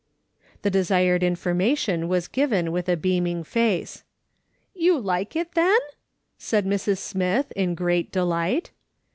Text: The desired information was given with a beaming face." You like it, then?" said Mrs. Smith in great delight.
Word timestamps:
The 0.63 0.71
desired 0.71 1.21
information 1.21 2.07
was 2.07 2.27
given 2.27 2.71
with 2.71 2.89
a 2.89 2.97
beaming 2.97 3.43
face." 3.43 4.03
You 4.73 4.97
like 4.99 5.35
it, 5.35 5.51
then?" 5.51 5.77
said 6.39 6.65
Mrs. 6.65 6.97
Smith 6.97 7.51
in 7.51 7.75
great 7.75 8.11
delight. 8.11 8.71